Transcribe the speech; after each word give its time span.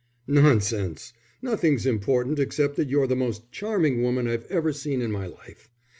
"Nonsense! 0.25 1.13
Nothing's 1.43 1.85
important 1.85 2.39
except 2.39 2.75
that 2.77 2.89
you're 2.89 3.05
the 3.05 3.15
most 3.15 3.51
charming 3.51 4.01
woman 4.01 4.27
I've 4.27 4.47
ever 4.49 4.73
seen 4.73 4.99
in 4.99 5.11
my 5.11 5.27
life. 5.27 5.69